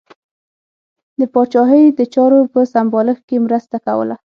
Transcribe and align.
د 1.19 1.21
پاچاهۍ 1.33 1.85
د 1.99 2.01
چارو 2.13 2.39
په 2.53 2.59
سمبالښت 2.73 3.23
کې 3.29 3.37
مرسته 3.45 3.77
کوله. 3.85 4.15